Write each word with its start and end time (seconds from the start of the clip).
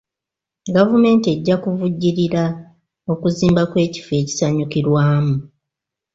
Gavumenti 0.75 1.27
ejja 1.35 1.55
kuvujjirira 1.63 2.43
okuzimba 3.13 3.61
kw'ekifo 3.71 4.11
ekisanyukirwamu. 4.21 5.35